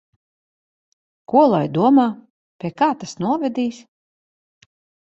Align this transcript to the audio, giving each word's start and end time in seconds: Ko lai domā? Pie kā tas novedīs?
Ko 1.33 1.43
lai 1.51 1.61
domā? 1.77 2.07
Pie 2.65 2.75
kā 2.81 2.91
tas 3.05 3.17
novedīs? 3.27 3.85